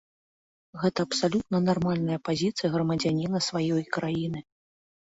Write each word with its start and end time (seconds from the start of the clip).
Гэта 0.83 0.99
абсалютна 1.09 1.57
нармальная 1.67 2.19
пазіцыя 2.31 2.69
грамадзяніна 2.79 3.47
сваёй 3.51 3.89
краіны. 3.97 4.39